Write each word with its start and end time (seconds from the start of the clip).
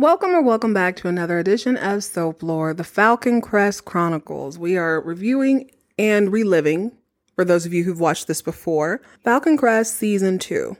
Welcome 0.00 0.30
or 0.30 0.40
welcome 0.40 0.72
back 0.72 0.94
to 0.98 1.08
another 1.08 1.40
edition 1.40 1.76
of 1.76 2.04
Soap 2.04 2.44
Lore, 2.44 2.72
the 2.72 2.84
Falcon 2.84 3.40
Crest 3.40 3.84
Chronicles. 3.84 4.56
We 4.56 4.76
are 4.76 5.00
reviewing 5.00 5.72
and 5.98 6.30
reliving, 6.30 6.92
for 7.34 7.44
those 7.44 7.66
of 7.66 7.72
you 7.72 7.82
who've 7.82 7.98
watched 7.98 8.28
this 8.28 8.40
before, 8.40 9.00
Falcon 9.24 9.56
Crest 9.56 9.96
Season 9.96 10.38
2. 10.38 10.76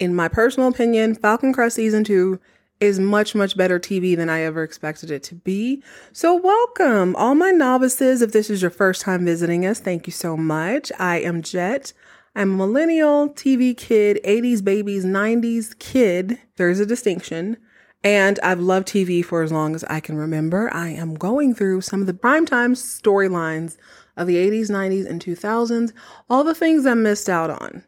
In 0.00 0.14
my 0.14 0.28
personal 0.28 0.68
opinion, 0.68 1.14
Falcon 1.14 1.54
Crest 1.54 1.76
Season 1.76 2.04
2 2.04 2.38
is 2.78 3.00
much, 3.00 3.34
much 3.34 3.56
better 3.56 3.80
TV 3.80 4.14
than 4.14 4.28
I 4.28 4.42
ever 4.42 4.62
expected 4.62 5.10
it 5.10 5.22
to 5.22 5.34
be. 5.34 5.82
So, 6.12 6.34
welcome, 6.34 7.16
all 7.16 7.34
my 7.34 7.52
novices. 7.52 8.20
If 8.20 8.32
this 8.32 8.50
is 8.50 8.60
your 8.60 8.70
first 8.70 9.00
time 9.00 9.24
visiting 9.24 9.64
us, 9.64 9.80
thank 9.80 10.06
you 10.06 10.12
so 10.12 10.36
much. 10.36 10.92
I 10.98 11.20
am 11.20 11.40
Jet. 11.40 11.94
I'm 12.36 12.52
a 12.52 12.56
millennial 12.58 13.30
TV 13.30 13.74
kid, 13.74 14.20
80s 14.26 14.62
babies, 14.62 15.06
90s 15.06 15.78
kid. 15.78 16.38
There's 16.56 16.80
a 16.80 16.84
distinction. 16.84 17.56
And 18.04 18.38
I've 18.42 18.60
loved 18.60 18.88
TV 18.88 19.24
for 19.24 19.42
as 19.42 19.50
long 19.50 19.74
as 19.74 19.84
I 19.84 20.00
can 20.00 20.16
remember. 20.16 20.72
I 20.72 20.88
am 20.90 21.14
going 21.14 21.54
through 21.54 21.80
some 21.80 22.00
of 22.00 22.06
the 22.06 22.12
primetime 22.12 22.72
storylines 22.72 23.76
of 24.16 24.26
the 24.26 24.36
80s, 24.36 24.70
90s, 24.70 25.08
and 25.08 25.24
2000s, 25.24 25.92
all 26.30 26.44
the 26.44 26.54
things 26.54 26.86
I 26.86 26.94
missed 26.94 27.28
out 27.28 27.50
on. 27.50 27.84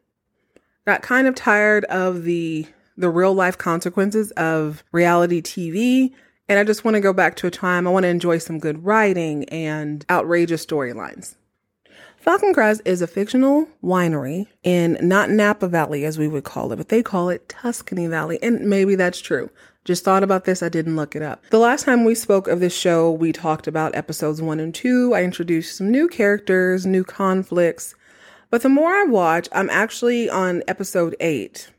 Got 0.86 1.02
kind 1.02 1.26
of 1.26 1.34
tired 1.34 1.84
of 1.86 2.24
the 2.24 2.66
the 2.96 3.08
real 3.08 3.32
life 3.32 3.56
consequences 3.56 4.30
of 4.32 4.84
reality 4.92 5.40
TV. 5.40 6.12
And 6.48 6.58
I 6.58 6.64
just 6.64 6.84
want 6.84 6.96
to 6.96 7.00
go 7.00 7.12
back 7.12 7.34
to 7.36 7.46
a 7.46 7.50
time 7.50 7.86
I 7.86 7.90
want 7.90 8.02
to 8.04 8.08
enjoy 8.08 8.38
some 8.38 8.58
good 8.58 8.84
writing 8.84 9.44
and 9.48 10.04
outrageous 10.10 10.66
storylines. 10.66 11.36
Falcon 12.18 12.52
Crest 12.52 12.82
is 12.84 13.00
a 13.00 13.06
fictional 13.06 13.66
winery 13.82 14.46
in 14.62 14.98
not 15.00 15.30
Napa 15.30 15.68
Valley 15.68 16.04
as 16.04 16.18
we 16.18 16.28
would 16.28 16.44
call 16.44 16.70
it, 16.70 16.76
but 16.76 16.90
they 16.90 17.02
call 17.02 17.30
it 17.30 17.48
Tuscany 17.48 18.06
Valley. 18.06 18.38
And 18.42 18.68
maybe 18.68 18.94
that's 18.94 19.20
true. 19.20 19.48
Just 19.84 20.04
thought 20.04 20.22
about 20.22 20.44
this, 20.44 20.62
I 20.62 20.68
didn't 20.68 20.96
look 20.96 21.16
it 21.16 21.22
up. 21.22 21.42
The 21.50 21.58
last 21.58 21.84
time 21.84 22.04
we 22.04 22.14
spoke 22.14 22.48
of 22.48 22.60
this 22.60 22.76
show, 22.76 23.10
we 23.10 23.32
talked 23.32 23.66
about 23.66 23.94
episodes 23.94 24.42
one 24.42 24.60
and 24.60 24.74
two. 24.74 25.14
I 25.14 25.24
introduced 25.24 25.76
some 25.76 25.90
new 25.90 26.06
characters, 26.06 26.84
new 26.84 27.02
conflicts. 27.02 27.94
But 28.50 28.62
the 28.62 28.68
more 28.68 28.92
I 28.92 29.04
watch, 29.04 29.48
I'm 29.52 29.70
actually 29.70 30.28
on 30.28 30.62
episode 30.68 31.16
eight. 31.20 31.70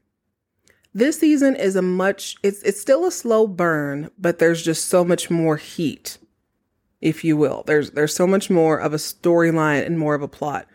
This 0.93 1.19
season 1.19 1.55
is 1.55 1.75
a 1.75 1.81
much 1.81 2.35
it's 2.43 2.61
it's 2.63 2.81
still 2.81 3.05
a 3.05 3.11
slow 3.11 3.47
burn, 3.47 4.09
but 4.17 4.39
there's 4.39 4.63
just 4.63 4.85
so 4.85 5.05
much 5.05 5.29
more 5.29 5.57
heat, 5.57 6.17
if 7.01 7.23
you 7.23 7.37
will. 7.37 7.63
There's 7.67 7.91
there's 7.91 8.15
so 8.15 8.25
much 8.25 8.49
more 8.49 8.77
of 8.77 8.93
a 8.93 8.97
storyline 8.97 9.85
and 9.85 9.99
more 9.99 10.15
of 10.15 10.21
a 10.21 10.27
plot. 10.27 10.67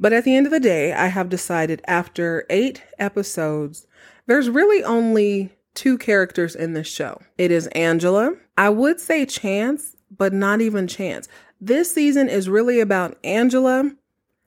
But 0.00 0.12
at 0.12 0.24
the 0.24 0.34
end 0.34 0.46
of 0.46 0.52
the 0.52 0.60
day, 0.60 0.92
I 0.92 1.06
have 1.06 1.28
decided 1.28 1.80
after 1.86 2.44
8 2.50 2.82
episodes, 2.98 3.86
there's 4.26 4.50
really 4.50 4.82
only 4.82 5.52
two 5.74 5.98
characters 5.98 6.54
in 6.54 6.72
this 6.72 6.88
show. 6.88 7.20
It 7.38 7.50
is 7.50 7.66
Angela. 7.68 8.34
I 8.56 8.68
would 8.68 9.00
say 9.00 9.26
Chance, 9.26 9.96
but 10.16 10.32
not 10.32 10.60
even 10.60 10.86
Chance. 10.86 11.28
This 11.60 11.92
season 11.92 12.28
is 12.28 12.48
really 12.48 12.80
about 12.80 13.18
Angela 13.24 13.90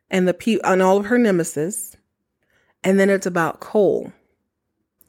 and 0.10 0.28
the 0.28 0.34
pe- 0.34 0.60
and 0.64 0.82
all 0.82 0.98
of 0.98 1.06
her 1.08 1.18
nemesis, 1.18 1.96
and 2.84 3.00
then 3.00 3.10
it's 3.10 3.26
about 3.26 3.60
Cole 3.60 4.12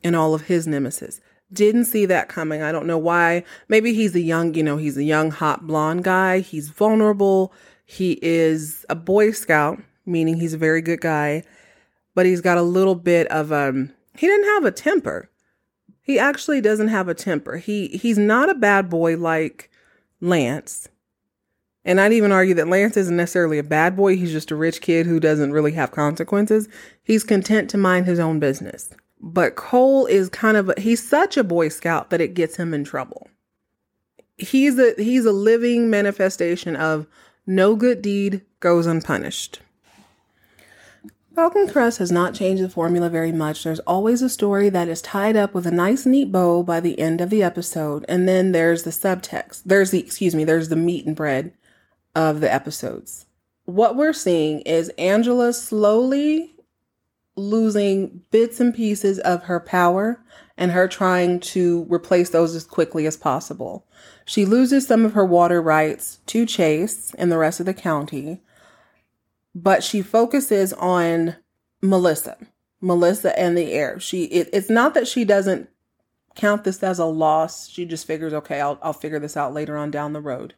and 0.02 0.16
all 0.16 0.34
of 0.34 0.42
his 0.42 0.66
nemesis. 0.66 1.20
Didn't 1.52 1.84
see 1.84 2.06
that 2.06 2.28
coming. 2.28 2.62
I 2.62 2.72
don't 2.72 2.86
know 2.86 2.98
why. 2.98 3.44
Maybe 3.68 3.92
he's 3.92 4.14
a 4.14 4.20
young, 4.20 4.54
you 4.54 4.62
know, 4.62 4.76
he's 4.76 4.96
a 4.96 5.04
young 5.04 5.30
hot 5.30 5.66
blonde 5.66 6.04
guy. 6.04 6.40
He's 6.40 6.68
vulnerable. 6.68 7.52
He 7.84 8.18
is 8.20 8.84
a 8.88 8.96
boy 8.96 9.30
scout, 9.30 9.80
meaning 10.04 10.40
he's 10.40 10.54
a 10.54 10.58
very 10.58 10.80
good 10.80 11.00
guy, 11.00 11.44
but 12.14 12.26
he's 12.26 12.40
got 12.40 12.58
a 12.58 12.62
little 12.62 12.96
bit 12.96 13.28
of 13.28 13.52
um 13.52 13.92
he 14.16 14.26
didn't 14.26 14.46
have 14.54 14.64
a 14.64 14.72
temper. 14.72 15.30
He 16.06 16.20
actually 16.20 16.60
doesn't 16.60 16.86
have 16.86 17.08
a 17.08 17.14
temper. 17.14 17.56
He 17.56 17.88
he's 17.88 18.16
not 18.16 18.48
a 18.48 18.54
bad 18.54 18.88
boy 18.88 19.16
like 19.16 19.72
Lance. 20.20 20.88
And 21.84 22.00
I'd 22.00 22.12
even 22.12 22.30
argue 22.30 22.54
that 22.54 22.68
Lance 22.68 22.96
isn't 22.96 23.16
necessarily 23.16 23.58
a 23.58 23.64
bad 23.64 23.96
boy. 23.96 24.16
He's 24.16 24.30
just 24.30 24.52
a 24.52 24.56
rich 24.56 24.80
kid 24.80 25.04
who 25.06 25.18
doesn't 25.18 25.52
really 25.52 25.72
have 25.72 25.90
consequences. 25.90 26.68
He's 27.02 27.24
content 27.24 27.68
to 27.70 27.76
mind 27.76 28.06
his 28.06 28.20
own 28.20 28.38
business. 28.38 28.90
But 29.20 29.56
Cole 29.56 30.06
is 30.06 30.28
kind 30.28 30.56
of 30.56 30.68
a, 30.68 30.80
he's 30.80 31.04
such 31.04 31.36
a 31.36 31.42
boy 31.42 31.70
scout 31.70 32.10
that 32.10 32.20
it 32.20 32.34
gets 32.34 32.54
him 32.54 32.72
in 32.72 32.84
trouble. 32.84 33.28
He's 34.36 34.78
a 34.78 34.94
he's 34.96 35.24
a 35.24 35.32
living 35.32 35.90
manifestation 35.90 36.76
of 36.76 37.08
no 37.48 37.74
good 37.74 38.00
deed 38.00 38.42
goes 38.60 38.86
unpunished. 38.86 39.60
Falcon 41.36 41.68
Crest 41.68 41.98
has 41.98 42.10
not 42.10 42.32
changed 42.32 42.62
the 42.62 42.68
formula 42.70 43.10
very 43.10 43.30
much. 43.30 43.62
There's 43.62 43.80
always 43.80 44.22
a 44.22 44.30
story 44.30 44.70
that 44.70 44.88
is 44.88 45.02
tied 45.02 45.36
up 45.36 45.52
with 45.52 45.66
a 45.66 45.70
nice, 45.70 46.06
neat 46.06 46.32
bow 46.32 46.62
by 46.62 46.80
the 46.80 46.98
end 46.98 47.20
of 47.20 47.28
the 47.28 47.42
episode, 47.42 48.06
and 48.08 48.26
then 48.26 48.52
there's 48.52 48.84
the 48.84 48.90
subtext. 48.90 49.60
There's 49.66 49.90
the, 49.90 50.00
excuse 50.00 50.34
me, 50.34 50.44
there's 50.44 50.70
the 50.70 50.76
meat 50.76 51.04
and 51.04 51.14
bread 51.14 51.52
of 52.14 52.40
the 52.40 52.50
episodes. 52.50 53.26
What 53.66 53.96
we're 53.96 54.14
seeing 54.14 54.60
is 54.60 54.88
Angela 54.96 55.52
slowly 55.52 56.54
losing 57.36 58.22
bits 58.30 58.58
and 58.58 58.74
pieces 58.74 59.18
of 59.18 59.42
her 59.42 59.60
power 59.60 60.18
and 60.56 60.72
her 60.72 60.88
trying 60.88 61.38
to 61.40 61.86
replace 61.90 62.30
those 62.30 62.54
as 62.54 62.64
quickly 62.64 63.04
as 63.04 63.18
possible. 63.18 63.84
She 64.24 64.46
loses 64.46 64.86
some 64.86 65.04
of 65.04 65.12
her 65.12 65.26
water 65.26 65.60
rights 65.60 66.18
to 66.28 66.46
Chase 66.46 67.14
and 67.18 67.30
the 67.30 67.36
rest 67.36 67.60
of 67.60 67.66
the 67.66 67.74
county 67.74 68.40
but 69.56 69.82
she 69.82 70.02
focuses 70.02 70.74
on 70.74 71.34
Melissa, 71.80 72.36
Melissa 72.82 73.36
and 73.38 73.56
the 73.56 73.72
heir. 73.72 73.98
She 73.98 74.24
it, 74.24 74.50
it's 74.52 74.68
not 74.68 74.92
that 74.92 75.08
she 75.08 75.24
doesn't 75.24 75.70
count 76.34 76.64
this 76.64 76.82
as 76.82 76.98
a 76.98 77.06
loss. 77.06 77.66
She 77.66 77.86
just 77.86 78.06
figures, 78.06 78.34
okay, 78.34 78.60
I'll 78.60 78.78
I'll 78.82 78.92
figure 78.92 79.18
this 79.18 79.36
out 79.36 79.54
later 79.54 79.78
on 79.78 79.90
down 79.90 80.12
the 80.12 80.20
road. 80.20 80.54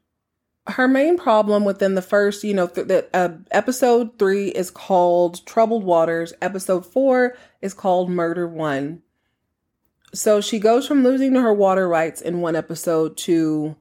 Her 0.66 0.88
main 0.88 1.16
problem 1.16 1.64
within 1.64 1.94
the 1.94 2.02
first, 2.02 2.42
you 2.42 2.52
know, 2.52 2.66
th- 2.66 2.88
the 2.88 3.08
uh, 3.14 3.36
episode 3.52 4.18
three 4.18 4.48
is 4.48 4.70
called 4.70 5.46
Troubled 5.46 5.84
Waters. 5.84 6.34
Episode 6.42 6.84
four 6.84 7.36
is 7.62 7.74
called 7.74 8.10
Murder 8.10 8.48
One. 8.48 9.02
So 10.12 10.40
she 10.40 10.58
goes 10.58 10.88
from 10.88 11.04
losing 11.04 11.36
her 11.36 11.54
water 11.54 11.88
rights 11.88 12.20
in 12.20 12.40
one 12.40 12.56
episode 12.56 13.16
to 13.18 13.76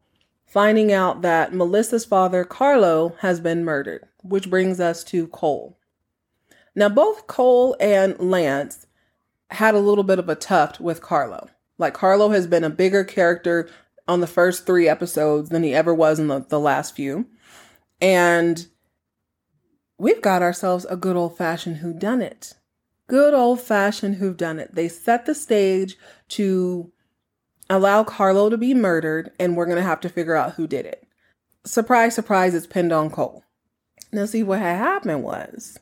finding 0.45 0.93
out 0.93 1.23
that 1.23 1.53
Melissa's 1.53 2.05
father, 2.05 2.43
Carlo, 2.43 3.15
has 3.19 3.39
been 3.39 3.65
murdered 3.65 4.07
which 4.29 4.49
brings 4.49 4.79
us 4.79 5.03
to 5.05 5.27
Cole. 5.27 5.77
Now, 6.75 6.89
both 6.89 7.27
Cole 7.27 7.75
and 7.79 8.19
Lance 8.19 8.85
had 9.49 9.73
a 9.73 9.79
little 9.79 10.03
bit 10.03 10.19
of 10.19 10.29
a 10.29 10.35
tuft 10.35 10.79
with 10.79 11.01
Carlo. 11.01 11.49
Like, 11.77 11.93
Carlo 11.93 12.29
has 12.29 12.47
been 12.47 12.63
a 12.63 12.69
bigger 12.69 13.03
character 13.03 13.69
on 14.07 14.21
the 14.21 14.27
first 14.27 14.65
three 14.65 14.87
episodes 14.87 15.49
than 15.49 15.63
he 15.63 15.73
ever 15.73 15.93
was 15.93 16.19
in 16.19 16.27
the, 16.27 16.45
the 16.47 16.59
last 16.59 16.95
few. 16.95 17.27
And 17.99 18.67
we've 19.97 20.21
got 20.21 20.41
ourselves 20.41 20.85
a 20.89 20.95
good 20.95 21.15
old 21.15 21.37
fashioned 21.37 21.77
whodunit. 21.77 22.53
Good 23.07 23.33
old 23.33 23.61
fashioned 23.61 24.17
whodunit. 24.17 24.73
They 24.73 24.87
set 24.87 25.25
the 25.25 25.33
stage 25.33 25.97
to 26.29 26.91
allow 27.69 28.03
Carlo 28.03 28.49
to 28.49 28.57
be 28.57 28.73
murdered, 28.73 29.31
and 29.39 29.55
we're 29.55 29.65
going 29.65 29.77
to 29.77 29.83
have 29.83 30.01
to 30.01 30.09
figure 30.09 30.35
out 30.35 30.53
who 30.53 30.67
did 30.67 30.85
it. 30.85 31.07
Surprise, 31.65 32.15
surprise, 32.15 32.53
it's 32.53 32.67
pinned 32.67 32.91
on 32.91 33.09
Cole. 33.09 33.43
Now, 34.11 34.25
see 34.25 34.43
what 34.43 34.59
had 34.59 34.77
happened 34.77 35.23
was 35.23 35.79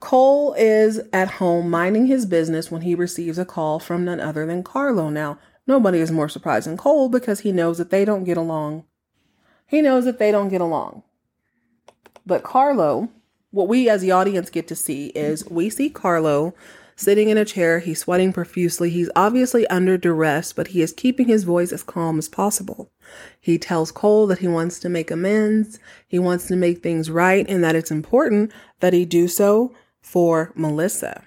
Cole 0.00 0.54
is 0.54 1.00
at 1.12 1.32
home 1.32 1.70
minding 1.70 2.06
his 2.06 2.26
business 2.26 2.70
when 2.70 2.82
he 2.82 2.94
receives 2.94 3.38
a 3.38 3.44
call 3.44 3.78
from 3.78 4.04
none 4.04 4.20
other 4.20 4.44
than 4.46 4.62
Carlo. 4.62 5.08
Now, 5.08 5.38
nobody 5.66 6.00
is 6.00 6.10
more 6.10 6.28
surprised 6.28 6.66
than 6.66 6.76
Cole 6.76 7.08
because 7.08 7.40
he 7.40 7.52
knows 7.52 7.78
that 7.78 7.90
they 7.90 8.04
don't 8.04 8.24
get 8.24 8.36
along. 8.36 8.84
He 9.66 9.80
knows 9.80 10.04
that 10.04 10.18
they 10.18 10.30
don't 10.30 10.48
get 10.48 10.60
along. 10.60 11.02
But 12.26 12.42
Carlo, 12.42 13.08
what 13.52 13.68
we 13.68 13.88
as 13.88 14.00
the 14.02 14.10
audience 14.10 14.50
get 14.50 14.68
to 14.68 14.74
see 14.74 15.06
is 15.08 15.48
we 15.48 15.70
see 15.70 15.88
Carlo 15.88 16.54
sitting 17.02 17.28
in 17.28 17.36
a 17.36 17.44
chair. 17.44 17.80
He's 17.80 18.00
sweating 18.00 18.32
profusely. 18.32 18.90
He's 18.90 19.10
obviously 19.14 19.66
under 19.66 19.98
duress, 19.98 20.52
but 20.52 20.68
he 20.68 20.82
is 20.82 20.92
keeping 20.92 21.26
his 21.26 21.44
voice 21.44 21.72
as 21.72 21.82
calm 21.82 22.18
as 22.18 22.28
possible. 22.28 22.90
He 23.40 23.58
tells 23.58 23.90
Cole 23.92 24.26
that 24.28 24.38
he 24.38 24.48
wants 24.48 24.78
to 24.80 24.88
make 24.88 25.10
amends, 25.10 25.78
he 26.06 26.18
wants 26.18 26.46
to 26.46 26.56
make 26.56 26.82
things 26.82 27.10
right, 27.10 27.44
and 27.48 27.62
that 27.64 27.76
it's 27.76 27.90
important 27.90 28.52
that 28.80 28.92
he 28.92 29.04
do 29.04 29.28
so 29.28 29.74
for 30.00 30.52
Melissa. 30.54 31.24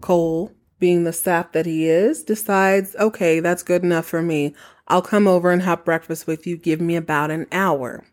Cole, 0.00 0.52
being 0.78 1.04
the 1.04 1.12
sap 1.12 1.52
that 1.52 1.66
he 1.66 1.86
is, 1.86 2.24
decides, 2.24 2.96
okay, 2.96 3.40
that's 3.40 3.62
good 3.62 3.82
enough 3.82 4.06
for 4.06 4.22
me. 4.22 4.54
I'll 4.88 5.02
come 5.02 5.28
over 5.28 5.50
and 5.50 5.62
have 5.62 5.84
breakfast 5.84 6.26
with 6.26 6.46
you. 6.46 6.56
Give 6.56 6.80
me 6.80 6.96
about 6.96 7.30
an 7.30 7.46
hour. 7.52 8.04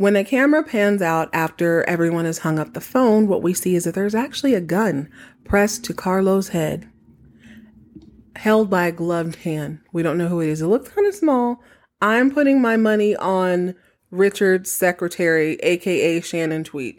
When 0.00 0.14
the 0.14 0.24
camera 0.24 0.62
pans 0.62 1.02
out 1.02 1.28
after 1.34 1.82
everyone 1.86 2.24
has 2.24 2.38
hung 2.38 2.58
up 2.58 2.72
the 2.72 2.80
phone, 2.80 3.28
what 3.28 3.42
we 3.42 3.52
see 3.52 3.74
is 3.74 3.84
that 3.84 3.94
there's 3.94 4.14
actually 4.14 4.54
a 4.54 4.60
gun 4.62 5.10
pressed 5.44 5.84
to 5.84 5.92
Carlo's 5.92 6.48
head, 6.48 6.88
held 8.34 8.70
by 8.70 8.86
a 8.86 8.92
gloved 8.92 9.34
hand. 9.36 9.80
We 9.92 10.02
don't 10.02 10.16
know 10.16 10.28
who 10.28 10.40
it 10.40 10.48
is. 10.48 10.62
It 10.62 10.68
looks 10.68 10.88
kind 10.88 11.06
of 11.06 11.14
small. 11.14 11.62
I'm 12.00 12.30
putting 12.30 12.62
my 12.62 12.78
money 12.78 13.14
on 13.14 13.74
Richard's 14.10 14.72
secretary, 14.72 15.56
aka 15.56 16.22
Shannon 16.22 16.64
Tweed. 16.64 16.96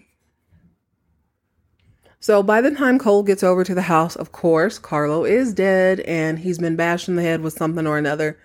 So 2.20 2.44
by 2.44 2.62
the 2.62 2.70
time 2.70 3.00
Cole 3.00 3.24
gets 3.24 3.42
over 3.42 3.64
to 3.64 3.74
the 3.74 3.82
house, 3.82 4.16
of 4.16 4.32
course, 4.32 4.78
Carlo 4.78 5.26
is 5.26 5.56
dead 5.56 6.02
and 6.02 6.38
he's 6.38 6.60
been 6.60 6.76
bashed 6.76 7.10
in 7.10 7.16
the 7.16 7.24
head 7.24 7.42
with 7.42 7.58
something 7.58 7.88
or 7.88 7.98
another. 7.98 8.38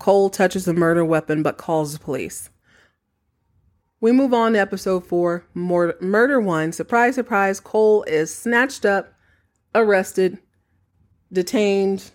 Cole 0.00 0.30
touches 0.30 0.64
the 0.64 0.74
murder 0.74 1.04
weapon 1.04 1.44
but 1.44 1.58
calls 1.58 1.92
the 1.92 2.00
police. 2.00 2.50
We 4.02 4.12
move 4.12 4.32
on 4.32 4.54
to 4.54 4.58
episode 4.58 5.06
four 5.06 5.44
Murder 5.52 6.40
One. 6.40 6.72
Surprise, 6.72 7.16
surprise, 7.16 7.60
Cole 7.60 8.02
is 8.04 8.34
snatched 8.34 8.86
up, 8.86 9.12
arrested, 9.74 10.38
detained, 11.30 12.10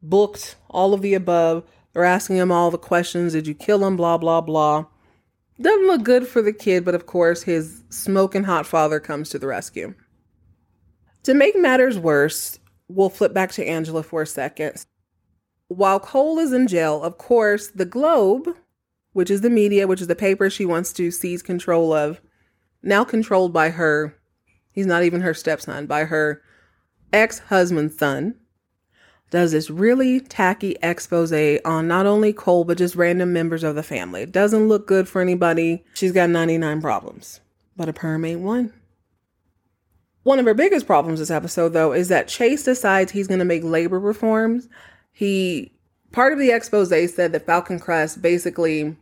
booked, 0.00 0.54
all 0.70 0.94
of 0.94 1.02
the 1.02 1.14
above. 1.14 1.64
They're 1.92 2.04
asking 2.04 2.36
him 2.36 2.52
all 2.52 2.70
the 2.70 2.78
questions. 2.78 3.32
Did 3.32 3.48
you 3.48 3.54
kill 3.54 3.84
him? 3.84 3.96
Blah, 3.96 4.18
blah, 4.18 4.40
blah. 4.40 4.86
Doesn't 5.60 5.88
look 5.88 6.04
good 6.04 6.28
for 6.28 6.40
the 6.40 6.52
kid, 6.52 6.84
but 6.84 6.94
of 6.94 7.06
course, 7.06 7.42
his 7.42 7.82
smoking 7.90 8.44
hot 8.44 8.64
father 8.64 9.00
comes 9.00 9.28
to 9.30 9.40
the 9.40 9.48
rescue. 9.48 9.94
To 11.24 11.34
make 11.34 11.58
matters 11.58 11.98
worse, 11.98 12.60
we'll 12.86 13.10
flip 13.10 13.34
back 13.34 13.50
to 13.52 13.66
Angela 13.66 14.04
for 14.04 14.22
a 14.22 14.26
second. 14.26 14.86
While 15.66 15.98
Cole 15.98 16.38
is 16.38 16.52
in 16.52 16.68
jail, 16.68 17.02
of 17.02 17.18
course, 17.18 17.68
the 17.68 17.84
Globe, 17.84 18.56
which 19.18 19.32
is 19.32 19.40
the 19.40 19.50
media, 19.50 19.88
which 19.88 20.00
is 20.00 20.06
the 20.06 20.14
paper 20.14 20.48
she 20.48 20.64
wants 20.64 20.92
to 20.92 21.10
seize 21.10 21.42
control 21.42 21.92
of, 21.92 22.20
now 22.84 23.02
controlled 23.02 23.52
by 23.52 23.68
her, 23.68 24.16
he's 24.70 24.86
not 24.86 25.02
even 25.02 25.22
her 25.22 25.34
stepson, 25.34 25.86
by 25.86 26.04
her 26.04 26.40
ex 27.12 27.40
husband's 27.40 27.98
son, 27.98 28.36
does 29.30 29.50
this 29.50 29.70
really 29.70 30.20
tacky 30.20 30.76
expose 30.84 31.32
on 31.64 31.88
not 31.88 32.06
only 32.06 32.32
Cole, 32.32 32.62
but 32.62 32.78
just 32.78 32.94
random 32.94 33.32
members 33.32 33.64
of 33.64 33.74
the 33.74 33.82
family. 33.82 34.22
It 34.22 34.30
doesn't 34.30 34.68
look 34.68 34.86
good 34.86 35.08
for 35.08 35.20
anybody. 35.20 35.84
She's 35.94 36.12
got 36.12 36.30
99 36.30 36.80
problems, 36.80 37.40
but 37.76 37.88
a 37.88 37.92
perm 37.92 38.24
ain't 38.24 38.42
one. 38.42 38.72
One 40.22 40.38
of 40.38 40.46
her 40.46 40.54
biggest 40.54 40.86
problems 40.86 41.18
this 41.18 41.28
episode, 41.28 41.70
though, 41.70 41.92
is 41.92 42.06
that 42.06 42.28
Chase 42.28 42.62
decides 42.62 43.10
he's 43.10 43.26
going 43.26 43.40
to 43.40 43.44
make 43.44 43.64
labor 43.64 43.98
reforms. 43.98 44.68
He, 45.10 45.72
part 46.12 46.32
of 46.32 46.38
the 46.38 46.52
expose 46.52 46.90
said 47.12 47.32
that 47.32 47.46
Falcon 47.46 47.80
Crest 47.80 48.22
basically 48.22 48.96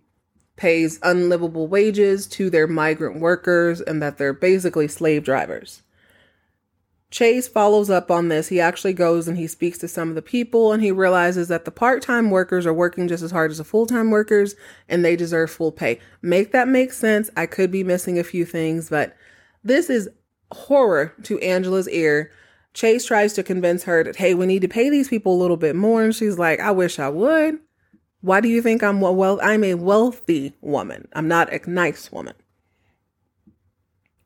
pays 0.56 0.99
unlivable 1.03 1.69
wages 1.69 2.26
to 2.26 2.50
their 2.50 2.67
migrant 2.67 3.20
workers 3.20 3.81
and 3.81 4.03
that 4.03 4.19
they're 4.19 4.32
basically 4.32 4.88
slave 4.88 5.25
drivers. 5.25 5.82
Chase 7.11 7.47
follows 7.47 7.88
up 7.88 8.11
on 8.11 8.29
this. 8.29 8.49
He 8.49 8.61
actually 8.61 8.93
goes 8.93 9.29
and 9.29 9.38
he 9.38 9.47
speaks 9.47 9.79
to 9.79 9.88
some 9.88 10.08
of 10.08 10.17
the 10.17 10.23
people 10.23 10.73
and 10.73 10.82
he 10.82 10.91
realizes 10.91 11.49
that 11.49 11.64
the 11.64 11.70
part 11.70 12.03
time 12.03 12.31
workers 12.31 12.67
are 12.67 12.75
working 12.75 13.06
just 13.06 13.23
as 13.23 13.31
hard 13.31 13.50
as 13.50 13.58
the 13.58 13.64
full 13.64 13.87
time 13.87 14.11
workers 14.11 14.55
and 14.88 15.05
they 15.05 15.14
deserve 15.14 15.50
full 15.50 15.70
pay. 15.70 16.00
Make 16.20 16.53
that 16.53 16.69
make 16.69 16.93
sense. 16.93 17.31
I 17.37 17.47
could 17.47 17.70
be 17.70 17.85
missing 17.85 18.19
a 18.19 18.25
few 18.25 18.44
things, 18.44 18.91
but 18.91 19.17
this 19.62 19.88
is 19.88 20.09
horror 20.52 21.14
to 21.25 21.38
Angela's 21.41 21.88
ear. 21.88 22.32
Chase 22.75 23.06
tries 23.06 23.32
to 23.35 23.43
convince 23.43 23.85
her 23.85 24.05
that, 24.05 24.17
hey, 24.17 24.35
we 24.35 24.44
need 24.44 24.62
to 24.62 24.69
pay 24.69 24.91
these 24.91 25.09
people 25.09 25.35
a 25.35 25.41
little 25.41 25.56
bit 25.56 25.76
more. 25.76 26.02
And 26.02 26.14
she's 26.14 26.38
like, 26.38 26.61
I 26.61 26.73
wish 26.73 26.99
I 26.99 27.09
would. 27.09 27.61
Why 28.26 28.40
do 28.40 28.49
you 28.49 28.61
think 28.61 28.82
I'm 28.82 29.00
well? 29.00 29.38
I'm 29.40 29.62
a 29.62 29.75
wealthy 29.75 30.56
woman. 30.61 31.06
I'm 31.12 31.28
not 31.28 31.52
a 31.52 31.70
nice 31.70 32.11
woman. 32.11 32.34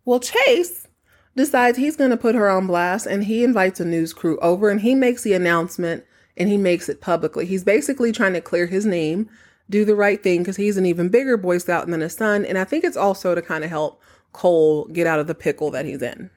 Well, 0.06 0.20
Chase 0.20 0.88
decides 1.36 1.76
he's 1.76 1.96
going 1.96 2.08
to 2.08 2.16
put 2.16 2.34
her 2.34 2.48
on 2.48 2.66
blast 2.66 3.04
and 3.04 3.24
he 3.24 3.44
invites 3.44 3.78
a 3.78 3.84
news 3.84 4.14
crew 4.14 4.38
over 4.38 4.70
and 4.70 4.80
he 4.80 4.94
makes 4.94 5.22
the 5.22 5.34
announcement 5.34 6.04
and 6.38 6.48
he 6.48 6.56
makes 6.56 6.88
it 6.88 7.02
publicly. 7.02 7.44
He's 7.44 7.62
basically 7.62 8.10
trying 8.10 8.32
to 8.32 8.40
clear 8.40 8.64
his 8.64 8.86
name, 8.86 9.28
do 9.68 9.84
the 9.84 9.94
right 9.94 10.22
thing 10.22 10.38
because 10.38 10.56
he's 10.56 10.78
an 10.78 10.86
even 10.86 11.10
bigger 11.10 11.36
Boy 11.36 11.58
Scout 11.58 11.86
than 11.86 12.00
his 12.00 12.14
son. 12.14 12.46
And 12.46 12.56
I 12.56 12.64
think 12.64 12.84
it's 12.84 12.96
also 12.96 13.34
to 13.34 13.42
kind 13.42 13.64
of 13.64 13.68
help 13.68 14.00
Cole 14.32 14.86
get 14.86 15.06
out 15.06 15.20
of 15.20 15.26
the 15.26 15.34
pickle 15.34 15.70
that 15.72 15.84
he's 15.84 16.00
in. 16.00 16.30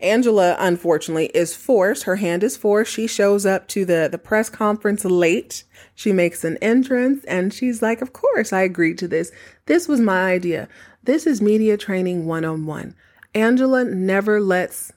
Angela, 0.00 0.56
unfortunately, 0.58 1.26
is 1.26 1.54
forced. 1.54 2.02
Her 2.04 2.16
hand 2.16 2.42
is 2.42 2.56
forced. 2.56 2.92
She 2.92 3.06
shows 3.06 3.46
up 3.46 3.68
to 3.68 3.84
the, 3.84 4.08
the 4.10 4.18
press 4.18 4.50
conference 4.50 5.04
late. 5.04 5.64
She 5.94 6.12
makes 6.12 6.44
an 6.44 6.56
entrance 6.58 7.24
and 7.24 7.54
she's 7.54 7.80
like, 7.80 8.02
Of 8.02 8.12
course, 8.12 8.52
I 8.52 8.62
agreed 8.62 8.98
to 8.98 9.08
this. 9.08 9.30
This 9.66 9.88
was 9.88 10.00
my 10.00 10.32
idea. 10.32 10.68
This 11.02 11.26
is 11.26 11.40
media 11.40 11.76
training 11.76 12.26
one 12.26 12.44
on 12.44 12.66
one. 12.66 12.94
Angela 13.34 13.84
never 13.84 14.40
lets 14.40 14.92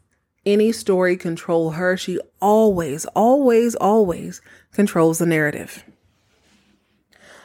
any 0.45 0.71
story 0.71 1.17
control 1.17 1.71
her. 1.71 1.97
She 1.97 2.19
always, 2.41 3.05
always, 3.07 3.75
always 3.75 4.41
controls 4.71 5.19
the 5.19 5.25
narrative. 5.25 5.83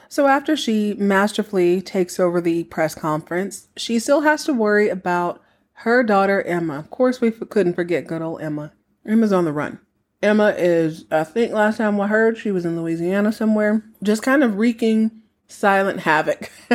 So 0.08 0.26
after 0.26 0.56
she 0.56 0.94
masterfully 0.94 1.80
takes 1.80 2.20
over 2.20 2.40
the 2.40 2.64
press 2.64 2.94
conference, 2.94 3.68
she 3.76 3.98
still 3.98 4.20
has 4.20 4.44
to 4.44 4.52
worry 4.52 4.88
about 4.88 5.41
her 5.74 6.02
daughter 6.02 6.42
Emma. 6.42 6.78
Of 6.78 6.90
course, 6.90 7.20
we 7.20 7.28
f- 7.28 7.48
couldn't 7.48 7.74
forget 7.74 8.06
good 8.06 8.22
old 8.22 8.40
Emma. 8.42 8.72
Emma's 9.06 9.32
on 9.32 9.44
the 9.44 9.52
run. 9.52 9.80
Emma 10.22 10.54
is, 10.56 11.04
I 11.10 11.24
think 11.24 11.52
last 11.52 11.78
time 11.78 12.00
I 12.00 12.06
heard, 12.06 12.38
she 12.38 12.52
was 12.52 12.64
in 12.64 12.80
Louisiana 12.80 13.32
somewhere, 13.32 13.82
just 14.02 14.22
kind 14.22 14.44
of 14.44 14.56
wreaking 14.56 15.10
silent 15.48 16.00
havoc. 16.00 16.50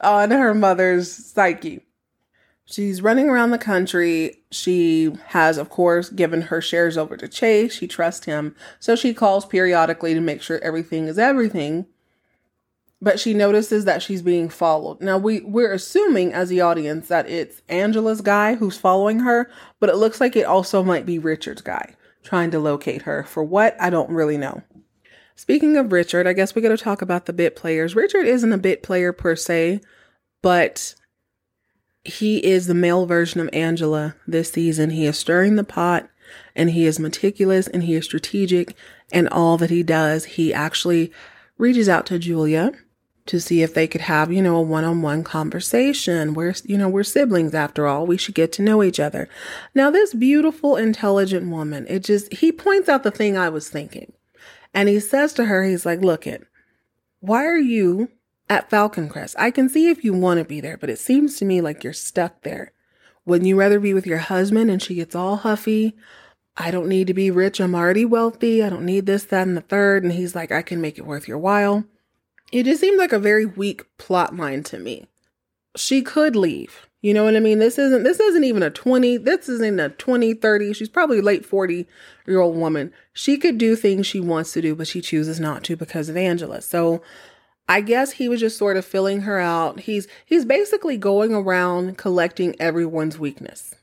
on 0.00 0.30
her 0.30 0.54
mother's 0.54 1.12
psyche. 1.12 1.80
She's 2.66 3.02
running 3.02 3.28
around 3.28 3.50
the 3.50 3.58
country. 3.58 4.42
She 4.50 5.12
has, 5.26 5.58
of 5.58 5.68
course, 5.68 6.08
given 6.08 6.42
her 6.42 6.60
shares 6.60 6.96
over 6.96 7.16
to 7.16 7.28
Chase. 7.28 7.74
She 7.74 7.86
trusts 7.86 8.24
him. 8.24 8.56
So 8.80 8.96
she 8.96 9.12
calls 9.12 9.44
periodically 9.44 10.14
to 10.14 10.20
make 10.20 10.40
sure 10.40 10.58
everything 10.62 11.06
is 11.06 11.18
everything. 11.18 11.86
But 13.00 13.20
she 13.20 13.34
notices 13.34 13.84
that 13.84 14.02
she's 14.02 14.22
being 14.22 14.48
followed. 14.48 15.00
Now 15.00 15.18
we, 15.18 15.40
we're 15.40 15.72
assuming 15.72 16.32
as 16.32 16.48
the 16.48 16.60
audience 16.60 17.08
that 17.08 17.28
it's 17.28 17.60
Angela's 17.68 18.20
guy 18.20 18.54
who's 18.54 18.78
following 18.78 19.20
her, 19.20 19.50
but 19.78 19.90
it 19.90 19.96
looks 19.96 20.20
like 20.20 20.36
it 20.36 20.46
also 20.46 20.82
might 20.82 21.04
be 21.04 21.18
Richard's 21.18 21.60
guy 21.60 21.96
trying 22.22 22.50
to 22.52 22.58
locate 22.58 23.02
her. 23.02 23.24
For 23.24 23.44
what? 23.44 23.76
I 23.78 23.90
don't 23.90 24.10
really 24.10 24.38
know. 24.38 24.62
Speaking 25.36 25.76
of 25.76 25.92
Richard, 25.92 26.26
I 26.26 26.32
guess 26.32 26.54
we 26.54 26.62
got 26.62 26.68
to 26.68 26.76
talk 26.76 27.02
about 27.02 27.26
the 27.26 27.32
bit 27.32 27.56
players. 27.56 27.96
Richard 27.96 28.26
isn't 28.26 28.52
a 28.52 28.58
bit 28.58 28.82
player 28.82 29.12
per 29.12 29.36
se, 29.36 29.80
but 30.40 30.94
he 32.04 32.44
is 32.44 32.66
the 32.66 32.74
male 32.74 33.06
version 33.06 33.40
of 33.40 33.50
Angela 33.52 34.14
this 34.26 34.52
season. 34.52 34.90
He 34.90 35.06
is 35.06 35.18
stirring 35.18 35.56
the 35.56 35.64
pot 35.64 36.08
and 36.54 36.70
he 36.70 36.86
is 36.86 36.98
meticulous 36.98 37.66
and 37.66 37.82
he 37.82 37.94
is 37.94 38.04
strategic 38.04 38.74
and 39.12 39.28
all 39.28 39.56
that 39.58 39.70
he 39.70 39.82
does, 39.82 40.24
he 40.24 40.52
actually 40.52 41.12
reaches 41.58 41.88
out 41.88 42.06
to 42.06 42.18
Julia 42.18 42.72
to 43.26 43.40
see 43.40 43.62
if 43.62 43.72
they 43.72 43.86
could 43.86 44.02
have, 44.02 44.30
you 44.30 44.42
know, 44.42 44.56
a 44.56 44.62
one-on-one 44.62 45.24
conversation. 45.24 46.34
We're, 46.34 46.54
you 46.64 46.76
know, 46.76 46.88
we're 46.88 47.04
siblings 47.04 47.54
after 47.54 47.86
all. 47.86 48.06
We 48.06 48.18
should 48.18 48.34
get 48.34 48.52
to 48.52 48.62
know 48.62 48.82
each 48.82 49.00
other. 49.00 49.28
Now, 49.74 49.90
this 49.90 50.12
beautiful, 50.12 50.76
intelligent 50.76 51.50
woman, 51.50 51.86
it 51.88 52.04
just, 52.04 52.32
he 52.34 52.52
points 52.52 52.88
out 52.88 53.02
the 53.02 53.10
thing 53.10 53.36
I 53.36 53.48
was 53.48 53.70
thinking. 53.70 54.12
And 54.74 54.88
he 54.88 55.00
says 55.00 55.32
to 55.34 55.46
her, 55.46 55.64
he's 55.64 55.86
like, 55.86 56.00
look 56.00 56.26
it, 56.26 56.46
why 57.20 57.46
are 57.46 57.56
you 57.56 58.10
at 58.50 58.68
Falcon 58.68 59.08
Crest? 59.08 59.36
I 59.38 59.50
can 59.50 59.70
see 59.70 59.88
if 59.88 60.04
you 60.04 60.12
want 60.12 60.38
to 60.38 60.44
be 60.44 60.60
there, 60.60 60.76
but 60.76 60.90
it 60.90 60.98
seems 60.98 61.38
to 61.38 61.46
me 61.46 61.62
like 61.62 61.82
you're 61.82 61.94
stuck 61.94 62.42
there. 62.42 62.72
Wouldn't 63.24 63.48
you 63.48 63.56
rather 63.56 63.80
be 63.80 63.94
with 63.94 64.06
your 64.06 64.18
husband? 64.18 64.70
And 64.70 64.82
she 64.82 64.96
gets 64.96 65.14
all 65.14 65.36
huffy. 65.36 65.96
I 66.58 66.70
don't 66.70 66.88
need 66.88 67.06
to 67.06 67.14
be 67.14 67.30
rich. 67.30 67.58
I'm 67.58 67.74
already 67.74 68.04
wealthy. 68.04 68.62
I 68.62 68.68
don't 68.68 68.84
need 68.84 69.06
this, 69.06 69.24
that, 69.24 69.46
and 69.46 69.56
the 69.56 69.62
third. 69.62 70.04
And 70.04 70.12
he's 70.12 70.34
like, 70.34 70.52
I 70.52 70.60
can 70.60 70.82
make 70.82 70.98
it 70.98 71.06
worth 71.06 71.26
your 71.26 71.38
while. 71.38 71.84
It 72.54 72.66
just 72.66 72.80
seems 72.80 73.00
like 73.00 73.12
a 73.12 73.18
very 73.18 73.44
weak 73.44 73.82
plot 73.98 74.36
line 74.36 74.62
to 74.64 74.78
me. 74.78 75.08
She 75.74 76.02
could 76.02 76.36
leave. 76.36 76.86
You 77.02 77.12
know 77.12 77.24
what 77.24 77.34
I 77.34 77.40
mean? 77.40 77.58
This 77.58 77.80
isn't 77.80 78.04
this 78.04 78.20
isn't 78.20 78.44
even 78.44 78.62
a 78.62 78.70
20, 78.70 79.16
this 79.16 79.48
isn't 79.48 79.80
a 79.80 79.88
20, 79.88 80.34
30, 80.34 80.72
she's 80.72 80.88
probably 80.88 81.20
late 81.20 81.44
40 81.44 81.84
year 82.28 82.38
old 82.38 82.56
woman. 82.56 82.92
She 83.12 83.38
could 83.38 83.58
do 83.58 83.74
things 83.74 84.06
she 84.06 84.20
wants 84.20 84.52
to 84.52 84.62
do, 84.62 84.76
but 84.76 84.86
she 84.86 85.00
chooses 85.00 85.40
not 85.40 85.64
to 85.64 85.74
because 85.74 86.08
of 86.08 86.16
Angela. 86.16 86.62
So 86.62 87.02
I 87.68 87.80
guess 87.80 88.12
he 88.12 88.28
was 88.28 88.38
just 88.38 88.56
sort 88.56 88.76
of 88.76 88.84
filling 88.84 89.22
her 89.22 89.40
out. 89.40 89.80
He's 89.80 90.06
he's 90.24 90.44
basically 90.44 90.96
going 90.96 91.34
around 91.34 91.98
collecting 91.98 92.54
everyone's 92.60 93.18
weakness. 93.18 93.74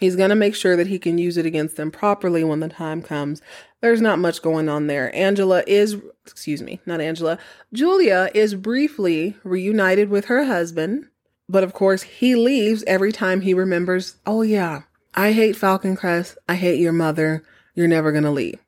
He's 0.00 0.16
going 0.16 0.30
to 0.30 0.34
make 0.34 0.56
sure 0.56 0.76
that 0.76 0.88
he 0.88 0.98
can 0.98 1.18
use 1.18 1.36
it 1.36 1.46
against 1.46 1.76
them 1.76 1.92
properly 1.92 2.42
when 2.42 2.58
the 2.58 2.68
time 2.68 3.02
comes. 3.02 3.40
There's 3.80 4.00
not 4.00 4.18
much 4.18 4.42
going 4.42 4.68
on 4.68 4.88
there. 4.88 5.14
Angela 5.14 5.62
is, 5.66 5.96
excuse 6.26 6.62
me, 6.62 6.80
not 6.86 7.00
Angela. 7.00 7.38
Julia 7.72 8.30
is 8.34 8.54
briefly 8.56 9.36
reunited 9.44 10.08
with 10.08 10.24
her 10.24 10.44
husband 10.44 11.06
but 11.50 11.64
of 11.64 11.72
course, 11.72 12.02
he 12.02 12.36
leaves 12.36 12.84
every 12.86 13.10
time 13.10 13.40
he 13.40 13.54
remembers, 13.54 14.16
oh, 14.24 14.42
yeah, 14.42 14.82
I 15.14 15.32
hate 15.32 15.56
Falcon 15.56 15.96
Crest. 15.96 16.38
I 16.48 16.54
hate 16.54 16.78
your 16.78 16.92
mother. 16.92 17.42
You're 17.74 17.88
never 17.88 18.12
going 18.12 18.22
to 18.22 18.30
leave. 18.30 18.60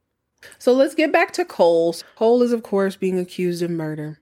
So 0.59 0.73
let's 0.73 0.97
get 0.97 1.13
back 1.13 1.33
to 1.35 1.45
Cole. 1.45 1.95
Cole 2.17 2.43
is, 2.43 2.51
of 2.51 2.65
course, 2.65 2.97
being 2.97 3.21
accused 3.21 3.63
of 3.63 3.71
murder. 3.71 4.19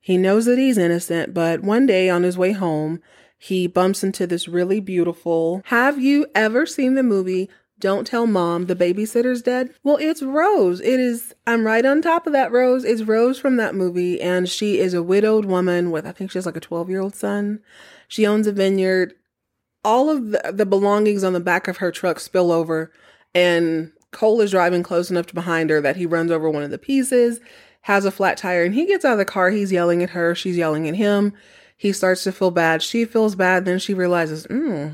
He 0.00 0.16
knows 0.16 0.46
that 0.46 0.58
he's 0.58 0.78
innocent, 0.78 1.34
but 1.34 1.62
one 1.62 1.84
day 1.84 2.08
on 2.08 2.22
his 2.22 2.38
way 2.38 2.52
home, 2.52 3.02
he 3.42 3.66
bumps 3.66 4.04
into 4.04 4.24
this 4.24 4.46
really 4.46 4.78
beautiful. 4.78 5.62
Have 5.64 6.00
you 6.00 6.26
ever 6.34 6.64
seen 6.64 6.94
the 6.94 7.02
movie 7.02 7.50
don't 7.80 8.06
tell 8.06 8.28
mom 8.28 8.66
the 8.66 8.76
babysitter's 8.76 9.42
dead. 9.42 9.74
Well, 9.82 9.98
it's 10.00 10.22
Rose. 10.22 10.80
It 10.80 11.00
is, 11.00 11.34
I'm 11.48 11.66
right 11.66 11.84
on 11.84 12.00
top 12.00 12.28
of 12.28 12.32
that 12.32 12.52
Rose. 12.52 12.84
It's 12.84 13.02
Rose 13.02 13.40
from 13.40 13.56
that 13.56 13.74
movie. 13.74 14.20
And 14.20 14.48
she 14.48 14.78
is 14.78 14.94
a 14.94 15.02
widowed 15.02 15.46
woman 15.46 15.90
with, 15.90 16.06
I 16.06 16.12
think 16.12 16.30
she 16.30 16.38
has 16.38 16.46
like 16.46 16.54
a 16.54 16.60
12 16.60 16.88
year 16.88 17.00
old 17.00 17.16
son. 17.16 17.58
She 18.06 18.24
owns 18.24 18.46
a 18.46 18.52
vineyard. 18.52 19.14
All 19.84 20.08
of 20.08 20.30
the, 20.30 20.52
the 20.54 20.64
belongings 20.64 21.24
on 21.24 21.32
the 21.32 21.40
back 21.40 21.66
of 21.66 21.78
her 21.78 21.90
truck 21.90 22.20
spill 22.20 22.52
over 22.52 22.92
and 23.34 23.90
Cole 24.12 24.40
is 24.40 24.52
driving 24.52 24.84
close 24.84 25.10
enough 25.10 25.26
to 25.26 25.34
behind 25.34 25.70
her 25.70 25.80
that 25.80 25.96
he 25.96 26.06
runs 26.06 26.30
over 26.30 26.48
one 26.48 26.62
of 26.62 26.70
the 26.70 26.78
pieces, 26.78 27.40
has 27.80 28.04
a 28.04 28.12
flat 28.12 28.36
tire, 28.36 28.62
and 28.62 28.74
he 28.74 28.86
gets 28.86 29.04
out 29.04 29.14
of 29.14 29.18
the 29.18 29.24
car. 29.24 29.50
He's 29.50 29.72
yelling 29.72 30.04
at 30.04 30.10
her. 30.10 30.36
She's 30.36 30.56
yelling 30.56 30.86
at 30.86 30.94
him. 30.94 31.32
He 31.82 31.92
starts 31.92 32.22
to 32.22 32.30
feel 32.30 32.52
bad. 32.52 32.80
She 32.80 33.04
feels 33.04 33.34
bad. 33.34 33.64
Then 33.64 33.80
she 33.80 33.92
realizes, 33.92 34.44
hmm, 34.44 34.90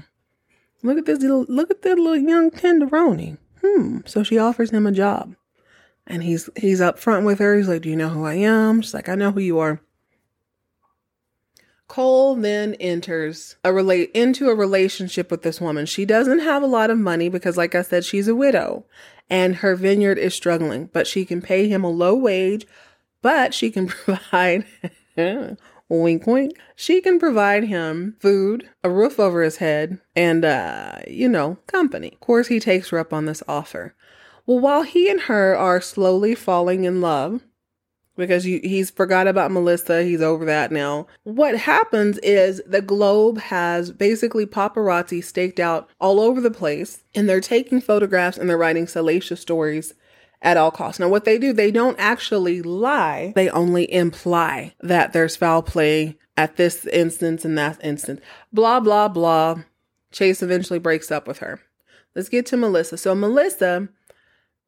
look 0.82 0.96
at 0.96 1.04
this 1.04 1.18
little, 1.18 1.44
look 1.46 1.70
at 1.70 1.82
that 1.82 1.98
little 1.98 2.16
young 2.16 2.50
tenderoni. 2.50 3.36
Hmm. 3.62 3.98
So 4.06 4.22
she 4.22 4.38
offers 4.38 4.70
him 4.70 4.86
a 4.86 4.90
job. 4.90 5.36
And 6.06 6.22
he's 6.22 6.48
he's 6.56 6.80
up 6.80 6.98
front 6.98 7.26
with 7.26 7.40
her. 7.40 7.58
He's 7.58 7.68
like, 7.68 7.82
Do 7.82 7.90
you 7.90 7.96
know 7.96 8.08
who 8.08 8.24
I 8.24 8.36
am? 8.36 8.80
She's 8.80 8.94
like, 8.94 9.10
I 9.10 9.16
know 9.16 9.32
who 9.32 9.40
you 9.40 9.58
are. 9.58 9.82
Cole 11.88 12.36
then 12.36 12.72
enters 12.76 13.56
a 13.62 13.70
relate 13.70 14.10
into 14.14 14.48
a 14.48 14.54
relationship 14.54 15.30
with 15.30 15.42
this 15.42 15.60
woman. 15.60 15.84
She 15.84 16.06
doesn't 16.06 16.38
have 16.38 16.62
a 16.62 16.66
lot 16.66 16.88
of 16.88 16.98
money 16.98 17.28
because 17.28 17.58
like 17.58 17.74
I 17.74 17.82
said 17.82 18.06
she's 18.06 18.28
a 18.28 18.34
widow 18.34 18.86
and 19.28 19.56
her 19.56 19.76
vineyard 19.76 20.16
is 20.16 20.34
struggling, 20.34 20.88
but 20.94 21.06
she 21.06 21.26
can 21.26 21.42
pay 21.42 21.68
him 21.68 21.84
a 21.84 21.90
low 21.90 22.14
wage, 22.14 22.66
but 23.20 23.52
she 23.52 23.70
can 23.70 23.88
provide 24.06 24.64
wink 25.88 26.26
wink. 26.26 26.58
She 26.76 27.00
can 27.00 27.18
provide 27.18 27.64
him 27.64 28.16
food, 28.20 28.68
a 28.84 28.90
roof 28.90 29.18
over 29.18 29.42
his 29.42 29.56
head, 29.56 29.98
and 30.14 30.44
uh, 30.44 30.98
you 31.06 31.28
know, 31.28 31.58
company. 31.66 32.12
Of 32.12 32.20
course 32.20 32.48
he 32.48 32.60
takes 32.60 32.90
her 32.90 32.98
up 32.98 33.12
on 33.12 33.26
this 33.26 33.42
offer. 33.48 33.94
Well, 34.46 34.60
while 34.60 34.82
he 34.82 35.10
and 35.10 35.22
her 35.22 35.56
are 35.56 35.80
slowly 35.80 36.34
falling 36.34 36.84
in 36.84 37.00
love, 37.00 37.42
because 38.18 38.44
you, 38.44 38.60
he's 38.62 38.90
forgot 38.90 39.26
about 39.26 39.52
Melissa. 39.52 40.02
He's 40.02 40.20
over 40.20 40.44
that 40.44 40.72
now. 40.72 41.06
What 41.22 41.56
happens 41.56 42.18
is 42.18 42.60
the 42.66 42.82
Globe 42.82 43.38
has 43.38 43.92
basically 43.92 44.44
paparazzi 44.44 45.22
staked 45.22 45.60
out 45.60 45.88
all 46.00 46.20
over 46.20 46.40
the 46.40 46.50
place 46.50 47.04
and 47.14 47.28
they're 47.28 47.40
taking 47.40 47.80
photographs 47.80 48.36
and 48.36 48.50
they're 48.50 48.58
writing 48.58 48.86
salacious 48.88 49.40
stories 49.40 49.94
at 50.42 50.56
all 50.56 50.70
costs. 50.70 51.00
Now, 51.00 51.08
what 51.08 51.24
they 51.24 51.38
do, 51.38 51.52
they 51.52 51.70
don't 51.70 51.98
actually 51.98 52.62
lie, 52.62 53.32
they 53.34 53.50
only 53.50 53.92
imply 53.92 54.74
that 54.80 55.12
there's 55.12 55.36
foul 55.36 55.62
play 55.62 56.18
at 56.36 56.56
this 56.56 56.86
instance 56.86 57.44
and 57.44 57.58
that 57.58 57.82
instance. 57.82 58.20
Blah, 58.52 58.80
blah, 58.80 59.08
blah. 59.08 59.62
Chase 60.12 60.42
eventually 60.42 60.78
breaks 60.78 61.10
up 61.10 61.26
with 61.26 61.38
her. 61.38 61.60
Let's 62.14 62.28
get 62.28 62.46
to 62.46 62.56
Melissa. 62.56 62.96
So, 62.96 63.14
Melissa 63.14 63.88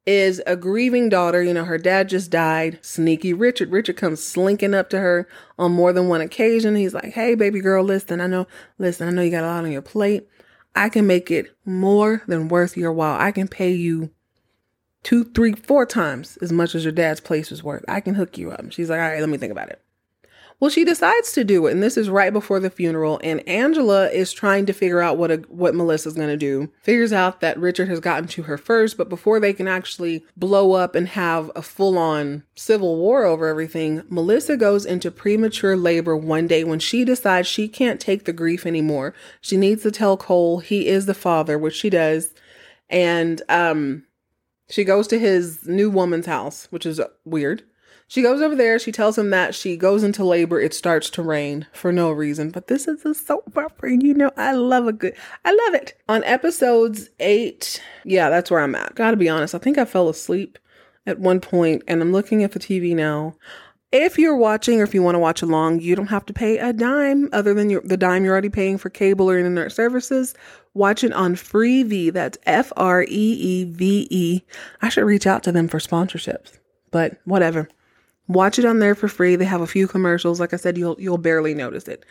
is 0.05 0.41
a 0.47 0.55
grieving 0.55 1.09
daughter. 1.09 1.43
You 1.43 1.53
know, 1.53 1.63
her 1.63 1.77
dad 1.77 2.09
just 2.09 2.31
died. 2.31 2.79
Sneaky 2.81 3.33
Richard. 3.33 3.71
Richard 3.71 3.97
comes 3.97 4.23
slinking 4.23 4.73
up 4.73 4.89
to 4.89 4.99
her 4.99 5.27
on 5.57 5.71
more 5.71 5.93
than 5.93 6.07
one 6.07 6.21
occasion. 6.21 6.75
He's 6.75 6.93
like, 6.93 7.13
Hey, 7.13 7.35
baby 7.35 7.61
girl, 7.61 7.83
listen, 7.83 8.21
I 8.21 8.27
know, 8.27 8.47
listen, 8.77 9.07
I 9.07 9.11
know 9.11 9.21
you 9.21 9.31
got 9.31 9.43
a 9.43 9.47
lot 9.47 9.63
on 9.63 9.71
your 9.71 9.81
plate. 9.81 10.27
I 10.75 10.89
can 10.89 11.05
make 11.05 11.29
it 11.29 11.55
more 11.65 12.23
than 12.27 12.47
worth 12.47 12.77
your 12.77 12.93
while. 12.93 13.19
I 13.19 13.31
can 13.31 13.47
pay 13.47 13.71
you 13.71 14.11
two, 15.03 15.23
three, 15.23 15.53
four 15.53 15.85
times 15.85 16.37
as 16.41 16.51
much 16.51 16.75
as 16.75 16.83
your 16.83 16.93
dad's 16.93 17.19
place 17.19 17.49
was 17.49 17.63
worth. 17.63 17.83
I 17.87 18.01
can 18.01 18.15
hook 18.15 18.37
you 18.37 18.51
up. 18.51 18.71
She's 18.71 18.89
like, 18.89 18.99
All 18.99 19.09
right, 19.09 19.19
let 19.19 19.29
me 19.29 19.37
think 19.37 19.51
about 19.51 19.69
it. 19.69 19.81
Well, 20.61 20.69
she 20.69 20.85
decides 20.85 21.31
to 21.31 21.43
do 21.43 21.65
it, 21.65 21.71
and 21.71 21.81
this 21.81 21.97
is 21.97 22.07
right 22.07 22.31
before 22.31 22.59
the 22.59 22.69
funeral. 22.69 23.19
And 23.23 23.45
Angela 23.49 24.11
is 24.11 24.31
trying 24.31 24.67
to 24.67 24.73
figure 24.73 25.01
out 25.01 25.17
what 25.17 25.31
a, 25.31 25.37
what 25.47 25.73
Melissa's 25.73 26.13
going 26.13 26.27
to 26.27 26.37
do. 26.37 26.71
Figures 26.83 27.11
out 27.11 27.41
that 27.41 27.57
Richard 27.57 27.87
has 27.87 27.99
gotten 27.99 28.27
to 28.27 28.43
her 28.43 28.59
first, 28.59 28.95
but 28.95 29.09
before 29.09 29.39
they 29.39 29.53
can 29.53 29.67
actually 29.67 30.23
blow 30.37 30.73
up 30.73 30.93
and 30.93 31.07
have 31.07 31.49
a 31.55 31.63
full 31.63 31.97
on 31.97 32.43
civil 32.53 32.97
war 32.97 33.25
over 33.25 33.47
everything, 33.47 34.03
Melissa 34.07 34.55
goes 34.55 34.85
into 34.85 35.09
premature 35.09 35.75
labor 35.75 36.15
one 36.15 36.45
day 36.45 36.63
when 36.63 36.77
she 36.77 37.03
decides 37.03 37.47
she 37.47 37.67
can't 37.67 37.99
take 37.99 38.25
the 38.25 38.33
grief 38.33 38.63
anymore. 38.63 39.15
She 39.41 39.57
needs 39.57 39.81
to 39.81 39.89
tell 39.89 40.15
Cole 40.15 40.59
he 40.59 40.87
is 40.87 41.07
the 41.07 41.15
father, 41.15 41.57
which 41.57 41.75
she 41.75 41.89
does, 41.89 42.35
and 42.87 43.41
um, 43.49 44.03
she 44.71 44.83
goes 44.83 45.07
to 45.09 45.19
his 45.19 45.67
new 45.67 45.89
woman's 45.89 46.25
house, 46.25 46.67
which 46.71 46.85
is 46.85 47.01
weird. 47.25 47.63
She 48.07 48.21
goes 48.21 48.41
over 48.41 48.55
there. 48.55 48.77
She 48.77 48.91
tells 48.91 49.17
him 49.17 49.29
that 49.29 49.55
she 49.55 49.77
goes 49.77 50.03
into 50.03 50.25
labor. 50.25 50.59
It 50.59 50.73
starts 50.73 51.09
to 51.11 51.21
rain 51.21 51.65
for 51.71 51.93
no 51.93 52.11
reason. 52.11 52.51
But 52.51 52.67
this 52.67 52.85
is 52.87 53.05
a 53.05 53.13
soap 53.13 53.55
opera. 53.55 53.91
You 53.91 54.13
know, 54.13 54.31
I 54.35 54.51
love 54.51 54.87
a 54.87 54.91
good, 54.91 55.15
I 55.45 55.51
love 55.51 55.75
it. 55.81 55.97
On 56.09 56.23
episodes 56.25 57.09
eight, 57.21 57.81
yeah, 58.03 58.29
that's 58.29 58.51
where 58.51 58.59
I'm 58.59 58.75
at. 58.75 58.95
Gotta 58.95 59.15
be 59.15 59.29
honest. 59.29 59.55
I 59.55 59.59
think 59.59 59.77
I 59.77 59.85
fell 59.85 60.09
asleep 60.09 60.57
at 61.05 61.19
one 61.19 61.39
point 61.39 61.83
and 61.87 62.01
I'm 62.01 62.11
looking 62.11 62.43
at 62.43 62.51
the 62.51 62.59
TV 62.59 62.95
now. 62.95 63.35
If 63.93 64.17
you're 64.17 64.37
watching 64.37 64.79
or 64.79 64.83
if 64.83 64.93
you 64.93 65.03
want 65.03 65.15
to 65.15 65.19
watch 65.19 65.41
along, 65.41 65.81
you 65.81 65.95
don't 65.95 66.07
have 66.07 66.25
to 66.27 66.33
pay 66.33 66.57
a 66.57 66.71
dime 66.71 67.29
other 67.33 67.53
than 67.53 67.69
your, 67.69 67.81
the 67.81 67.97
dime 67.97 68.23
you're 68.23 68.33
already 68.33 68.49
paying 68.49 68.77
for 68.77 68.89
cable 68.89 69.29
or 69.29 69.37
internet 69.37 69.71
services. 69.71 70.33
Watch 70.73 71.03
it 71.03 71.11
on 71.13 71.35
Freevee. 71.35 72.13
That's 72.13 72.37
F 72.45 72.71
R 72.77 73.03
E 73.03 73.07
E 73.09 73.63
V 73.65 74.07
E. 74.09 74.41
I 74.81 74.89
should 74.89 75.05
reach 75.05 75.27
out 75.27 75.43
to 75.43 75.51
them 75.51 75.67
for 75.67 75.79
sponsorships, 75.79 76.59
but 76.91 77.17
whatever. 77.25 77.67
Watch 78.27 78.57
it 78.57 78.65
on 78.65 78.79
there 78.79 78.95
for 78.95 79.09
free. 79.09 79.35
They 79.35 79.45
have 79.45 79.61
a 79.61 79.67
few 79.67 79.87
commercials. 79.87 80.39
Like 80.39 80.53
I 80.53 80.57
said, 80.57 80.77
you'll 80.77 80.95
you'll 80.99 81.17
barely 81.17 81.53
notice 81.53 81.87
it. 81.87 82.05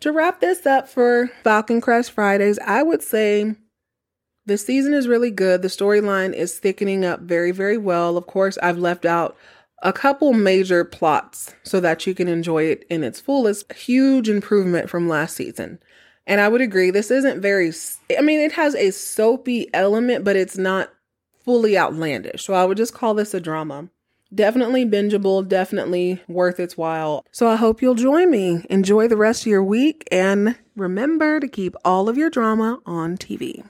To 0.00 0.12
wrap 0.12 0.40
this 0.40 0.66
up 0.66 0.88
for 0.88 1.30
Falcon 1.44 1.80
Crest 1.80 2.10
Fridays, 2.10 2.58
I 2.58 2.82
would 2.82 3.02
say 3.02 3.54
the 4.46 4.58
season 4.58 4.92
is 4.92 5.08
really 5.08 5.30
good. 5.30 5.62
The 5.62 5.68
storyline 5.68 6.32
is 6.32 6.58
thickening 6.58 7.04
up 7.04 7.20
very, 7.20 7.50
very 7.50 7.78
well. 7.78 8.16
Of 8.16 8.26
course, 8.26 8.58
I've 8.62 8.78
left 8.78 9.04
out 9.04 9.36
a 9.82 9.92
couple 9.92 10.32
major 10.32 10.84
plots 10.84 11.54
so 11.62 11.80
that 11.80 12.06
you 12.06 12.14
can 12.14 12.28
enjoy 12.28 12.64
it 12.64 12.84
in 12.90 13.04
its 13.04 13.20
fullest. 13.20 13.72
Huge 13.72 14.28
improvement 14.28 14.90
from 14.90 15.08
last 15.08 15.36
season. 15.36 15.78
And 16.26 16.40
I 16.40 16.48
would 16.48 16.60
agree, 16.60 16.90
this 16.90 17.10
isn't 17.10 17.40
very, 17.40 17.72
I 18.18 18.20
mean, 18.20 18.40
it 18.40 18.52
has 18.52 18.74
a 18.74 18.90
soapy 18.90 19.72
element, 19.72 20.24
but 20.24 20.36
it's 20.36 20.58
not 20.58 20.92
fully 21.44 21.78
outlandish. 21.78 22.44
So 22.44 22.54
I 22.54 22.64
would 22.64 22.76
just 22.76 22.94
call 22.94 23.14
this 23.14 23.32
a 23.32 23.40
drama. 23.40 23.88
Definitely 24.34 24.84
bingeable, 24.84 25.46
definitely 25.46 26.20
worth 26.26 26.58
its 26.58 26.76
while. 26.76 27.24
So 27.30 27.46
I 27.48 27.54
hope 27.54 27.80
you'll 27.80 27.94
join 27.94 28.28
me. 28.30 28.66
Enjoy 28.68 29.06
the 29.06 29.16
rest 29.16 29.42
of 29.42 29.46
your 29.46 29.62
week 29.62 30.06
and 30.10 30.56
remember 30.74 31.38
to 31.38 31.46
keep 31.46 31.76
all 31.84 32.08
of 32.08 32.18
your 32.18 32.28
drama 32.28 32.80
on 32.84 33.16
TV. 33.16 33.64